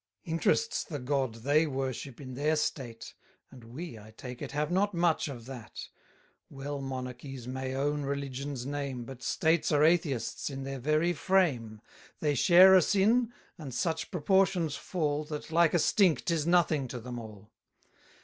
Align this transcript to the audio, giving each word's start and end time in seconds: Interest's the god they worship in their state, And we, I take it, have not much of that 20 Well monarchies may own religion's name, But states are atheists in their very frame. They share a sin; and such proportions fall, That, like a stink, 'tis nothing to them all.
Interest's 0.23 0.83
the 0.83 0.97
god 0.97 1.35
they 1.43 1.67
worship 1.67 2.19
in 2.19 2.33
their 2.33 2.55
state, 2.55 3.13
And 3.51 3.63
we, 3.65 3.99
I 3.99 4.09
take 4.17 4.41
it, 4.41 4.51
have 4.51 4.71
not 4.71 4.95
much 4.95 5.27
of 5.27 5.45
that 5.45 5.89
20 6.47 6.47
Well 6.49 6.81
monarchies 6.81 7.47
may 7.47 7.75
own 7.75 8.01
religion's 8.01 8.65
name, 8.65 9.05
But 9.05 9.21
states 9.21 9.71
are 9.71 9.83
atheists 9.83 10.49
in 10.49 10.63
their 10.63 10.79
very 10.79 11.13
frame. 11.13 11.81
They 12.19 12.33
share 12.33 12.73
a 12.73 12.81
sin; 12.81 13.31
and 13.59 13.75
such 13.75 14.09
proportions 14.09 14.75
fall, 14.75 15.23
That, 15.25 15.51
like 15.51 15.75
a 15.75 15.77
stink, 15.77 16.25
'tis 16.25 16.47
nothing 16.47 16.87
to 16.87 16.99
them 16.99 17.19
all. 17.19 17.51